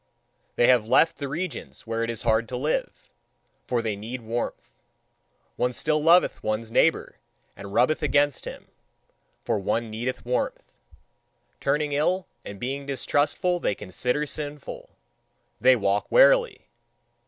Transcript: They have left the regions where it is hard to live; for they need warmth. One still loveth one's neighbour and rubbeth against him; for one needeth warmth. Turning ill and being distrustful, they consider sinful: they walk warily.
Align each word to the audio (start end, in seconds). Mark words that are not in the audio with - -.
They 0.55 0.65
have 0.65 0.87
left 0.87 1.19
the 1.19 1.27
regions 1.27 1.85
where 1.85 2.03
it 2.03 2.09
is 2.09 2.23
hard 2.23 2.49
to 2.49 2.57
live; 2.57 3.11
for 3.67 3.83
they 3.83 3.95
need 3.95 4.21
warmth. 4.23 4.71
One 5.57 5.71
still 5.71 6.01
loveth 6.01 6.41
one's 6.41 6.71
neighbour 6.71 7.19
and 7.55 7.71
rubbeth 7.71 8.01
against 8.01 8.45
him; 8.45 8.69
for 9.45 9.59
one 9.59 9.91
needeth 9.91 10.25
warmth. 10.25 10.73
Turning 11.59 11.91
ill 11.91 12.25
and 12.43 12.59
being 12.59 12.87
distrustful, 12.87 13.59
they 13.59 13.75
consider 13.75 14.25
sinful: 14.25 14.89
they 15.59 15.75
walk 15.75 16.11
warily. 16.11 16.65